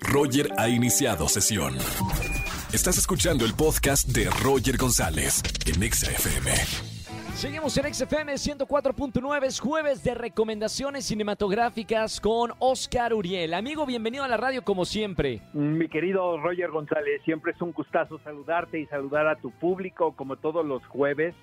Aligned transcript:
Roger 0.00 0.48
ha 0.58 0.68
iniciado 0.68 1.28
sesión. 1.28 1.74
Estás 2.72 2.98
escuchando 2.98 3.44
el 3.44 3.54
podcast 3.54 4.08
de 4.08 4.28
Roger 4.42 4.76
González 4.76 5.42
en 5.66 5.82
Exa 5.82 6.10
FM. 6.10 6.50
Seguimos 7.34 7.76
en 7.78 7.94
XFM 7.94 8.32
104.9, 8.34 9.44
es 9.44 9.60
jueves 9.60 10.02
de 10.02 10.14
recomendaciones 10.14 11.04
cinematográficas 11.04 12.20
con 12.20 12.52
Oscar 12.58 13.14
Uriel. 13.14 13.54
Amigo, 13.54 13.86
bienvenido 13.86 14.24
a 14.24 14.28
la 14.28 14.36
radio 14.36 14.64
como 14.64 14.84
siempre. 14.84 15.40
Mi 15.52 15.88
querido 15.88 16.36
Roger 16.38 16.70
González, 16.70 17.22
siempre 17.24 17.52
es 17.52 17.62
un 17.62 17.72
gustazo 17.72 18.18
saludarte 18.24 18.80
y 18.80 18.86
saludar 18.86 19.28
a 19.28 19.36
tu 19.36 19.52
público 19.52 20.16
como 20.16 20.36
todos 20.36 20.66
los 20.66 20.84
jueves. 20.86 21.34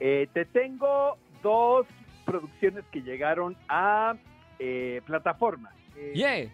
Eh, 0.00 0.28
te 0.32 0.46
tengo 0.46 1.18
dos 1.42 1.86
producciones 2.24 2.84
que 2.90 3.02
llegaron 3.02 3.54
a 3.68 4.14
eh, 4.58 5.02
plataformas. 5.06 5.74
Eh, 5.96 6.12
Yeah. 6.14 6.50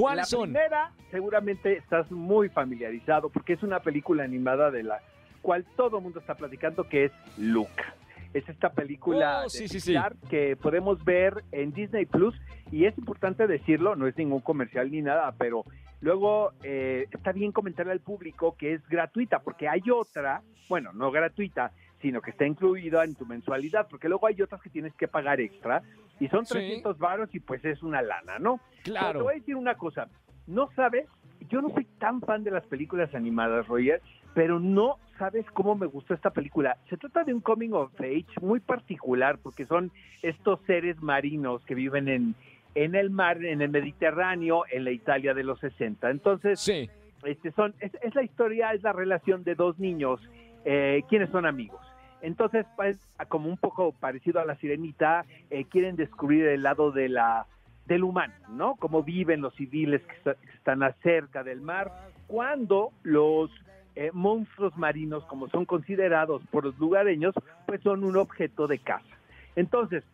¿Cuáles 0.00 0.18
la 0.18 0.24
son? 0.24 0.42
primera, 0.52 0.92
seguramente 1.10 1.76
estás 1.76 2.10
muy 2.10 2.48
familiarizado 2.48 3.28
porque 3.30 3.52
es 3.54 3.62
una 3.62 3.80
película 3.80 4.24
animada 4.24 4.70
de 4.70 4.82
la 4.82 5.00
cual 5.42 5.64
todo 5.76 5.98
el 5.98 6.02
mundo 6.02 6.20
está 6.20 6.34
platicando, 6.34 6.84
que 6.88 7.06
es 7.06 7.12
Luca. 7.38 7.94
Es 8.32 8.48
esta 8.48 8.70
película 8.72 9.40
Oh, 9.40 9.42
de 9.44 9.50
sí, 9.50 9.66
sí, 9.68 9.80
sí. 9.80 9.90
Pixar 9.92 10.14
que 10.28 10.56
podemos 10.56 11.04
ver 11.04 11.42
en 11.50 11.72
Disney 11.72 12.06
Plus 12.06 12.34
y 12.70 12.84
es 12.84 12.96
importante 12.96 13.46
decirlo, 13.48 13.96
no 13.96 14.06
es 14.06 14.16
ningún 14.16 14.40
comercial 14.40 14.90
ni 14.90 15.02
nada, 15.02 15.32
pero 15.36 15.64
luego 16.00 16.52
eh, 16.62 17.06
está 17.10 17.32
bien 17.32 17.50
comentarle 17.50 17.90
al 17.92 18.00
público 18.00 18.54
que 18.56 18.74
es 18.74 18.88
gratuita 18.88 19.40
porque 19.40 19.68
hay 19.68 19.82
otra, 19.92 20.42
bueno, 20.68 20.92
no 20.92 21.10
gratuita, 21.10 21.72
sino 22.00 22.20
que 22.20 22.30
está 22.30 22.46
incluida 22.46 23.04
en 23.04 23.14
tu 23.14 23.26
mensualidad, 23.26 23.86
porque 23.88 24.08
luego 24.08 24.26
hay 24.26 24.40
otras 24.42 24.60
que 24.62 24.70
tienes 24.70 24.94
que 24.94 25.08
pagar 25.08 25.40
extra 25.40 25.82
y 26.18 26.28
son 26.28 26.46
Sí. 26.46 26.54
300 26.54 26.98
varos 26.98 27.28
y 27.34 27.40
pues 27.40 27.64
es 27.64 27.82
una 27.82 28.02
lana, 28.02 28.38
¿no? 28.38 28.58
Pero 28.58 28.82
te 28.84 28.90
Claro. 28.90 29.22
voy 29.24 29.34
a 29.34 29.38
decir 29.38 29.56
una 29.56 29.74
cosa, 29.74 30.08
no 30.46 30.70
sabes, 30.74 31.06
yo 31.48 31.60
no 31.62 31.70
soy 31.70 31.84
tan 31.98 32.20
fan 32.20 32.42
de 32.44 32.50
las 32.50 32.64
películas 32.66 33.14
animadas, 33.14 33.66
Roger, 33.68 34.00
pero 34.34 34.60
no 34.60 34.96
sabes 35.18 35.44
cómo 35.52 35.74
me 35.74 35.86
gustó 35.86 36.14
esta 36.14 36.30
película. 36.30 36.76
Se 36.88 36.96
trata 36.96 37.24
de 37.24 37.34
un 37.34 37.40
coming 37.40 37.72
of 37.72 37.92
age 38.00 38.26
muy 38.40 38.60
particular 38.60 39.38
porque 39.42 39.66
son 39.66 39.90
estos 40.22 40.60
seres 40.66 41.00
marinos 41.02 41.64
que 41.66 41.74
viven 41.74 42.08
en, 42.08 42.34
en 42.74 42.94
el 42.94 43.10
mar, 43.10 43.44
en 43.44 43.60
el 43.60 43.70
Mediterráneo, 43.70 44.62
en 44.70 44.84
la 44.84 44.92
Italia 44.92 45.34
de 45.34 45.42
los 45.44 45.58
60. 45.60 46.08
Entonces, 46.10 46.60
Sí. 46.60 46.88
este 47.24 47.50
son, 47.52 47.74
es, 47.80 47.92
es 48.02 48.14
la 48.14 48.22
historia, 48.22 48.72
es 48.72 48.82
la 48.82 48.92
relación 48.92 49.42
de 49.44 49.54
dos 49.56 49.78
niños, 49.78 50.20
eh, 50.64 51.02
quienes 51.08 51.30
son 51.30 51.44
amigos. 51.46 51.80
Entonces, 52.22 52.66
pues, 52.76 52.98
como 53.28 53.48
un 53.48 53.56
poco 53.56 53.92
parecido 53.92 54.40
a 54.40 54.44
la 54.44 54.56
sirenita, 54.56 55.24
eh, 55.50 55.64
quieren 55.64 55.96
descubrir 55.96 56.46
el 56.46 56.62
lado 56.62 56.92
de 56.92 57.08
la 57.08 57.46
del 57.86 58.04
humano, 58.04 58.34
¿no? 58.50 58.76
Cómo 58.76 59.02
viven 59.02 59.40
los 59.40 59.52
civiles 59.56 60.00
que, 60.02 60.14
está- 60.16 60.34
que 60.34 60.50
están 60.56 60.80
cerca 61.02 61.42
del 61.42 61.60
mar, 61.60 61.90
cuando 62.28 62.92
los 63.02 63.50
eh, 63.96 64.10
monstruos 64.12 64.76
marinos, 64.78 65.24
como 65.24 65.48
son 65.48 65.64
considerados 65.64 66.40
por 66.52 66.64
los 66.64 66.78
lugareños, 66.78 67.34
pues 67.66 67.80
son 67.82 68.04
un 68.04 68.16
objeto 68.16 68.68
de 68.68 68.78
caza. 68.78 69.16
Entonces, 69.56 70.04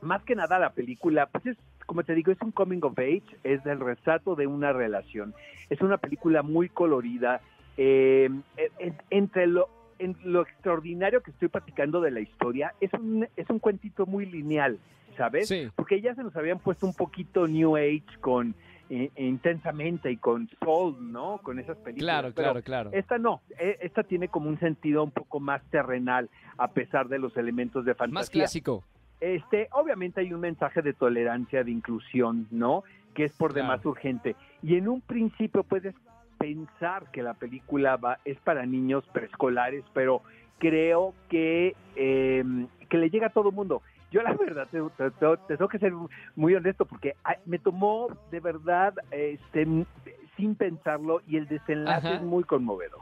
más 0.00 0.22
que 0.22 0.34
nada 0.34 0.58
la 0.58 0.70
película, 0.72 1.26
pues 1.26 1.44
es, 1.44 1.56
como 1.84 2.02
te 2.02 2.14
digo, 2.14 2.32
es 2.32 2.40
un 2.40 2.52
coming 2.52 2.80
of 2.82 2.98
age, 2.98 3.22
es 3.44 3.64
el 3.66 3.78
retrato 3.80 4.34
de 4.34 4.46
una 4.46 4.72
relación. 4.72 5.34
Es 5.68 5.82
una 5.82 5.98
película 5.98 6.42
muy 6.42 6.70
colorida, 6.70 7.42
eh, 7.76 8.30
en- 8.78 8.96
entre 9.10 9.46
lo, 9.46 9.68
en 10.00 10.16
lo 10.24 10.42
extraordinario 10.42 11.22
que 11.22 11.30
estoy 11.30 11.48
platicando 11.48 12.00
de 12.00 12.10
la 12.10 12.20
historia, 12.20 12.74
es 12.80 12.92
un, 12.94 13.28
es 13.36 13.48
un 13.48 13.58
cuentito 13.60 14.06
muy 14.06 14.26
lineal, 14.26 14.78
¿sabes? 15.16 15.46
Sí. 15.48 15.68
Porque 15.76 16.00
ya 16.00 16.14
se 16.14 16.22
nos 16.24 16.34
habían 16.34 16.58
puesto 16.58 16.86
un 16.86 16.94
poquito 16.94 17.46
New 17.46 17.76
Age 17.76 18.02
con 18.20 18.54
eh, 18.88 19.10
intensamente 19.16 20.10
y 20.10 20.16
con 20.16 20.48
Soul, 20.64 21.12
¿no? 21.12 21.38
Con 21.42 21.58
esas 21.60 21.76
películas. 21.76 22.04
Claro, 22.20 22.32
Pero 22.34 22.44
claro, 22.48 22.62
claro. 22.62 22.90
Esta 22.92 23.18
no, 23.18 23.40
eh, 23.58 23.78
esta 23.82 24.02
tiene 24.02 24.26
como 24.28 24.48
un 24.48 24.58
sentido 24.58 25.04
un 25.04 25.12
poco 25.12 25.38
más 25.38 25.62
terrenal, 25.70 26.28
a 26.58 26.68
pesar 26.72 27.08
de 27.08 27.18
los 27.20 27.36
elementos 27.36 27.84
de 27.84 27.94
fantasía. 27.94 28.14
Más 28.14 28.30
clásico. 28.30 28.82
Este, 29.20 29.68
obviamente 29.72 30.20
hay 30.22 30.32
un 30.32 30.40
mensaje 30.40 30.82
de 30.82 30.92
tolerancia, 30.94 31.62
de 31.62 31.70
inclusión, 31.70 32.48
¿no? 32.50 32.82
Que 33.14 33.24
es 33.24 33.32
por 33.36 33.52
Claro. 33.52 33.68
demás 33.68 33.86
urgente. 33.86 34.34
Y 34.62 34.76
en 34.76 34.88
un 34.88 35.02
principio 35.02 35.62
puedes 35.62 35.94
pensar 36.40 37.10
que 37.12 37.22
la 37.22 37.34
película 37.34 37.96
va, 37.96 38.18
es 38.24 38.38
para 38.40 38.64
niños 38.64 39.04
preescolares, 39.12 39.84
pero 39.92 40.22
creo 40.58 41.14
que, 41.28 41.76
eh, 41.96 42.42
que 42.88 42.96
le 42.96 43.10
llega 43.10 43.26
a 43.26 43.30
todo 43.30 43.50
el 43.50 43.54
mundo. 43.54 43.82
Yo 44.10 44.22
la 44.22 44.32
verdad, 44.32 44.66
te, 44.70 44.80
te- 44.96 45.10
te- 45.10 45.36
te 45.46 45.56
tengo 45.58 45.68
que 45.68 45.78
ser 45.78 45.92
muy 46.34 46.54
honesto 46.54 46.86
porque 46.86 47.14
me 47.44 47.58
tomó 47.58 48.08
de 48.30 48.40
verdad 48.40 48.94
este, 49.10 49.66
sin 50.38 50.54
pensarlo 50.56 51.20
y 51.28 51.36
el 51.36 51.46
desenlace 51.46 52.06
Ajá. 52.08 52.16
es 52.16 52.22
muy 52.22 52.42
conmovedor. 52.44 53.00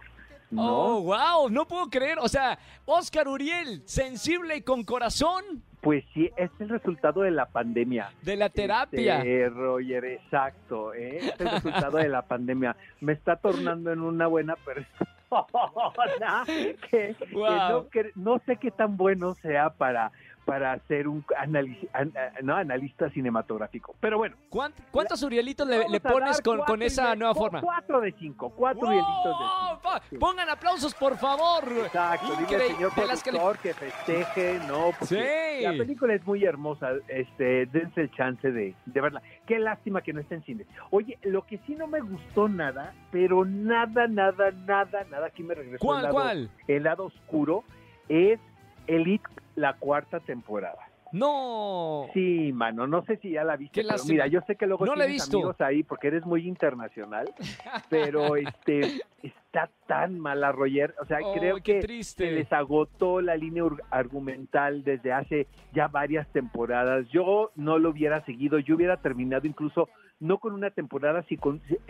¿no? 0.50 0.96
Oh, 0.96 1.02
wow, 1.02 1.48
no 1.48 1.66
puedo 1.68 1.88
creer. 1.88 2.18
O 2.20 2.28
sea, 2.28 2.58
Oscar 2.86 3.28
Uriel, 3.28 3.82
sensible 3.86 4.56
y 4.56 4.62
con 4.62 4.82
corazón 4.82 5.62
Pues 5.80 6.04
sí, 6.12 6.30
es 6.36 6.50
el 6.58 6.68
resultado 6.68 7.22
de 7.22 7.30
la 7.30 7.46
pandemia. 7.46 8.10
de 8.22 8.36
la 8.36 8.48
terapia. 8.48 9.18
Este, 9.18 9.48
Roger, 9.48 10.04
exacto. 10.04 10.92
¿eh? 10.92 11.18
Es 11.18 11.40
el 11.40 11.50
resultado 11.50 11.98
de 11.98 12.08
la 12.08 12.22
pandemia. 12.22 12.76
Me 13.00 13.12
está 13.12 13.36
tornando 13.36 13.92
en 13.92 14.00
una 14.00 14.26
buena 14.26 14.56
persona 14.56 14.98
que, 16.90 17.14
que 17.14 17.16
Wow. 17.32 17.68
no, 17.70 17.88
que 17.88 18.10
no 18.16 18.38
sé 18.46 18.56
qué 18.56 18.70
tan 18.70 18.96
bueno 18.96 19.34
sea 19.34 19.70
para, 19.70 20.10
para 20.48 20.78
ser 20.88 21.06
un 21.08 21.22
anali- 21.38 21.90
an- 21.92 22.10
no, 22.42 22.56
analista 22.56 23.10
cinematográfico. 23.10 23.94
Pero 24.00 24.16
bueno. 24.16 24.34
¿Cuánt- 24.50 24.72
¿Cuántos 24.90 25.22
Urielitos 25.22 25.68
le, 25.68 25.86
le 25.90 26.00
pones 26.00 26.40
con, 26.40 26.60
con 26.60 26.80
esa 26.80 27.14
nueva 27.14 27.34
forma? 27.34 27.60
Cuatro 27.60 28.00
de 28.00 28.12
cinco, 28.12 28.48
cuatro 28.56 28.86
¡Wow! 28.86 28.92
hielitos 28.92 29.38
de 29.38 29.44
cinco. 29.68 29.90
Sí. 30.08 30.16
Pongan 30.16 30.48
aplausos, 30.48 30.94
por 30.94 31.18
favor. 31.18 31.64
Exacto, 31.84 32.34
dile 32.38 32.62
al 32.64 32.70
señor 32.76 32.94
De 32.94 33.06
las 33.06 33.22
cali- 33.22 33.36
productor 33.36 33.58
que 33.62 33.74
festeje, 33.74 34.58
¿no? 34.66 34.92
Porque 34.98 35.58
Sí. 35.58 35.64
La 35.64 35.72
película 35.72 36.14
es 36.14 36.26
muy 36.26 36.42
hermosa, 36.46 36.92
este, 37.08 37.66
dense 37.66 38.00
el 38.00 38.10
chance 38.12 38.50
de, 38.50 38.74
de 38.86 39.00
verla. 39.02 39.20
Qué 39.46 39.58
lástima 39.58 40.00
que 40.00 40.14
no 40.14 40.20
esté 40.20 40.36
en 40.36 40.44
cine. 40.44 40.66
Oye, 40.90 41.18
lo 41.24 41.44
que 41.44 41.58
sí 41.66 41.74
no 41.74 41.86
me 41.88 42.00
gustó 42.00 42.48
nada, 42.48 42.94
pero 43.12 43.44
nada, 43.44 44.08
nada, 44.08 44.50
nada, 44.64 45.04
nada, 45.10 45.26
aquí 45.26 45.42
me 45.42 45.54
regresó 45.54 45.74
el 45.74 45.78
¿Cuál, 45.80 46.02
lado, 46.04 46.14
cuál? 46.14 46.50
el 46.68 46.82
lado 46.84 47.04
oscuro, 47.04 47.64
es 48.08 48.40
Elite, 48.86 49.28
la 49.58 49.74
cuarta 49.74 50.20
temporada. 50.20 50.78
No. 51.10 52.06
Sí, 52.12 52.52
mano, 52.52 52.86
no 52.86 53.02
sé 53.06 53.16
si 53.16 53.30
ya 53.30 53.42
la 53.42 53.56
viste, 53.56 53.82
pero 53.82 54.04
mira, 54.04 54.26
yo 54.26 54.40
sé 54.46 54.56
que 54.56 54.66
luego 54.66 54.84
No 54.84 54.92
he 54.92 54.96
tienes 54.96 55.12
visto. 55.14 55.38
amigos 55.38 55.60
ahí 55.62 55.82
porque 55.82 56.08
eres 56.08 56.26
muy 56.26 56.46
internacional, 56.46 57.32
pero 57.88 58.36
este 58.36 59.00
está 59.22 59.70
tan 59.86 60.18
mala, 60.20 60.52
Roger. 60.52 60.94
O 61.00 61.06
sea, 61.06 61.18
Oh, 61.22 61.32
creo 61.32 61.56
que 61.62 61.80
triste. 61.80 62.26
se 62.26 62.32
les 62.32 62.52
agotó 62.52 63.22
la 63.22 63.36
línea 63.36 63.64
argumental 63.90 64.84
desde 64.84 65.12
hace 65.14 65.46
ya 65.72 65.88
varias 65.88 66.28
temporadas. 66.28 67.08
Yo 67.08 67.52
no 67.56 67.78
lo 67.78 67.88
hubiera 67.88 68.22
seguido, 68.26 68.58
yo 68.58 68.76
hubiera 68.76 68.98
terminado 68.98 69.46
incluso 69.46 69.88
no 70.20 70.36
con 70.38 70.52
una 70.52 70.70
temporada, 70.70 71.24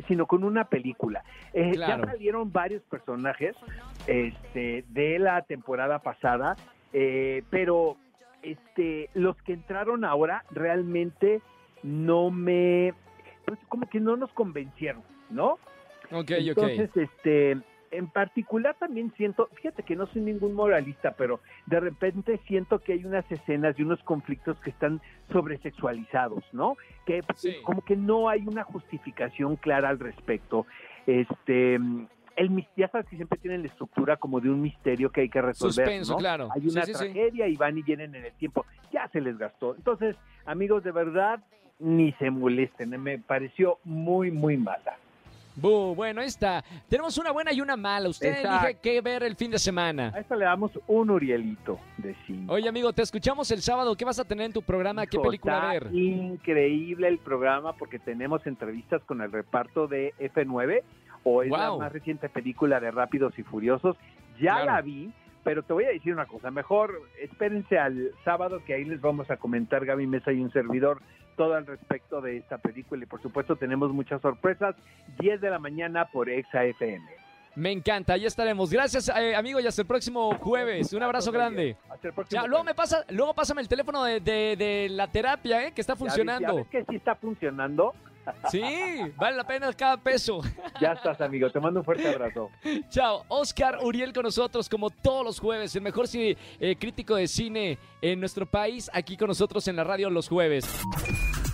sino 0.06 0.26
con 0.26 0.44
una 0.44 0.64
película. 0.68 1.24
Eh, 1.54 1.72
Claro. 1.72 2.04
Ya 2.04 2.12
salieron 2.12 2.52
varios 2.52 2.82
personajes 2.84 3.56
este, 4.06 4.84
de 4.90 5.18
la 5.18 5.42
temporada 5.42 5.98
pasada, 6.00 6.54
eh, 6.92 7.42
pero 7.50 7.96
este, 8.42 9.10
los 9.14 9.36
que 9.42 9.52
entraron 9.52 10.04
ahora 10.04 10.44
realmente 10.50 11.40
no 11.82 12.30
me, 12.30 12.94
pues 13.44 13.58
como 13.68 13.88
que 13.88 14.00
no 14.00 14.16
nos 14.16 14.32
convencieron, 14.32 15.02
¿no? 15.30 15.58
Ok. 16.12 16.30
Entonces, 16.30 16.90
este, 16.96 17.58
en 17.90 18.06
particular 18.08 18.76
también 18.78 19.12
siento, 19.16 19.48
fíjate 19.54 19.82
que 19.82 19.96
no 19.96 20.06
soy 20.06 20.22
ningún 20.22 20.54
moralista, 20.54 21.12
pero 21.12 21.40
de 21.66 21.80
repente 21.80 22.40
siento 22.46 22.78
que 22.80 22.94
hay 22.94 23.04
unas 23.04 23.30
escenas 23.30 23.78
y 23.78 23.82
unos 23.82 24.02
conflictos 24.02 24.58
que 24.60 24.70
están 24.70 25.00
sobresexualizados, 25.32 26.44
¿no? 26.52 26.76
Que 27.06 27.22
Sí. 27.34 27.56
como 27.62 27.82
que 27.82 27.96
no 27.96 28.28
hay 28.28 28.46
una 28.46 28.64
justificación 28.64 29.56
clara 29.56 29.88
al 29.88 29.98
respecto. 29.98 30.66
Este, 31.06 31.78
el 32.38 32.66
ya 32.76 32.88
sabes 32.88 33.06
que 33.08 33.16
siempre 33.16 33.38
tienen 33.38 33.62
la 33.62 33.68
estructura 33.68 34.16
como 34.16 34.40
de 34.40 34.48
un 34.48 34.62
misterio 34.62 35.10
que 35.10 35.22
hay 35.22 35.28
que 35.28 35.42
resolver, 35.42 35.74
Suspenso, 35.74 36.12
¿no? 36.12 36.18
claro. 36.18 36.48
Hay 36.54 36.66
una 36.68 36.84
sí, 36.84 36.94
sí. 36.94 36.98
tragedia 36.98 37.48
y 37.48 37.56
van 37.56 37.76
y 37.76 37.82
vienen 37.82 38.14
en 38.14 38.24
el 38.24 38.32
tiempo. 38.34 38.64
Ya 38.92 39.08
se 39.08 39.20
les 39.20 39.36
gastó. 39.36 39.74
Entonces, 39.74 40.16
amigos, 40.46 40.84
de 40.84 40.92
verdad, 40.92 41.40
ni 41.80 42.12
se 42.12 42.30
molesten. 42.30 42.90
Me 43.02 43.18
pareció 43.18 43.78
muy, 43.84 44.30
muy 44.30 44.56
mala. 44.56 44.96
Bu, 45.56 45.92
bueno, 45.96 46.20
está. 46.22 46.64
Tenemos 46.88 47.18
una 47.18 47.32
buena 47.32 47.52
y 47.52 47.60
una 47.60 47.76
mala. 47.76 48.08
Usted 48.08 48.28
Exacto. 48.28 48.66
elige 48.66 48.80
qué 48.80 49.00
ver 49.00 49.24
el 49.24 49.34
fin 49.34 49.50
de 49.50 49.58
semana. 49.58 50.12
A 50.14 50.20
esta 50.20 50.36
le 50.36 50.44
damos 50.44 50.70
un 50.86 51.10
Urielito 51.10 51.80
de 51.96 52.14
cinco. 52.26 52.52
Oye, 52.52 52.68
amigo, 52.68 52.92
te 52.92 53.02
escuchamos 53.02 53.50
el 53.50 53.60
sábado. 53.60 53.96
¿Qué 53.96 54.04
vas 54.04 54.20
a 54.20 54.24
tener 54.24 54.46
en 54.46 54.52
tu 54.52 54.62
programa? 54.62 55.04
¿Qué 55.06 55.16
Hijo, 55.16 55.24
película 55.24 55.74
está 55.74 55.86
ver? 55.88 55.94
Increíble 55.94 57.08
el 57.08 57.18
programa 57.18 57.72
porque 57.72 57.98
tenemos 57.98 58.46
entrevistas 58.46 59.02
con 59.02 59.20
el 59.20 59.32
reparto 59.32 59.88
de 59.88 60.14
F9 60.20 60.82
o 61.28 61.42
es 61.42 61.50
la 61.50 61.76
más 61.76 61.92
reciente 61.92 62.28
película 62.28 62.80
de 62.80 62.90
Rápidos 62.90 63.38
y 63.38 63.42
Furiosos. 63.42 63.96
Ya 64.40 64.54
Claro. 64.56 64.66
la 64.72 64.80
vi, 64.82 65.12
pero 65.44 65.62
te 65.62 65.72
voy 65.72 65.84
a 65.84 65.88
decir 65.88 66.12
una 66.12 66.26
cosa. 66.26 66.50
Mejor 66.50 66.92
espérense 67.20 67.78
al 67.78 68.10
sábado 68.24 68.60
que 68.66 68.74
ahí 68.74 68.84
les 68.84 69.00
vamos 69.00 69.30
a 69.30 69.36
comentar 69.36 69.84
Gaby 69.84 70.06
Mesa 70.06 70.32
y 70.32 70.40
un 70.40 70.50
servidor 70.52 71.00
todo 71.36 71.54
al 71.54 71.66
respecto 71.66 72.20
de 72.20 72.36
esta 72.38 72.58
película 72.58 73.02
y 73.04 73.06
por 73.06 73.22
supuesto 73.22 73.56
tenemos 73.56 73.92
muchas 73.92 74.20
sorpresas. 74.20 74.74
10 75.20 75.40
de 75.40 75.50
la 75.50 75.58
mañana 75.58 76.06
por 76.06 76.28
Exa 76.28 76.64
FM. 76.64 77.04
Me 77.54 77.72
encanta, 77.72 78.12
ahí 78.12 78.24
estaremos. 78.24 78.70
Gracias, 78.70 79.08
eh, 79.08 79.34
amigo, 79.34 79.58
y 79.58 79.66
hasta 79.66 79.82
el 79.82 79.88
próximo 79.88 80.32
jueves. 80.38 80.92
Un 80.92 81.02
abrazo 81.02 81.32
grande. 81.32 81.76
Hasta 81.90 82.08
el 82.08 82.14
próximo 82.14 82.40
Ya, 82.42 82.46
luego 82.46 82.62
me 82.62 82.74
pasa, 82.74 83.04
luego 83.10 83.34
pásame 83.34 83.62
el 83.62 83.68
teléfono 83.68 84.04
de, 84.04 84.20
de- 84.20 84.54
de 84.56 84.88
la 84.90 85.08
terapia, 85.08 85.66
¿eh? 85.66 85.72
que 85.72 85.80
está 85.80 85.94
Ya 85.94 85.96
ya 85.96 85.98
funcionando. 85.98 86.56
ves 86.56 86.68
que 86.68 86.84
sí 86.84 86.96
está 86.96 87.16
funcionando. 87.16 87.94
Sí, 88.50 88.62
vale 89.16 89.36
la 89.36 89.46
pena 89.46 89.72
cada 89.72 89.96
peso. 89.96 90.40
Ya 90.80 90.92
estás, 90.92 91.20
amigo. 91.20 91.50
Te 91.50 91.60
mando 91.60 91.80
un 91.80 91.84
fuerte 91.84 92.08
abrazo. 92.08 92.50
Chao, 92.90 93.24
Oscar 93.28 93.78
Uriel 93.82 94.12
con 94.12 94.24
nosotros 94.24 94.68
como 94.68 94.90
todos 94.90 95.24
los 95.24 95.40
jueves, 95.40 95.74
el 95.76 95.82
mejor 95.82 96.06
eh, 96.12 96.76
crítico 96.78 97.16
de 97.16 97.28
cine 97.28 97.78
en 98.00 98.20
nuestro 98.20 98.46
país, 98.46 98.90
aquí 98.92 99.16
con 99.16 99.28
nosotros 99.28 99.66
en 99.68 99.76
la 99.76 99.84
radio 99.84 100.10
los 100.10 100.28
jueves. 100.28 100.66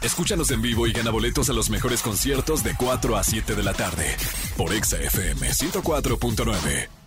Escúchanos 0.02 0.50
en 0.50 0.60
vivo 0.60 0.86
y 0.86 0.92
gana 0.92 1.10
boletos 1.10 1.48
a 1.48 1.54
los 1.54 1.70
mejores 1.70 2.02
conciertos 2.02 2.62
de 2.62 2.74
4 2.76 3.16
a 3.16 3.22
7 3.22 3.54
de 3.54 3.62
la 3.62 3.72
tarde 3.72 4.14
por 4.56 4.72
Exa 4.72 4.98
FM 4.98 5.48
104.9. 5.48 7.03